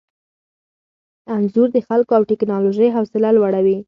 انځور 1.33 1.67
د 1.73 1.77
خلکو 1.87 2.11
او 2.17 2.23
ټیکنالوژۍ 2.29 2.89
حوصله 2.97 3.29
لوړوي. 3.37 3.77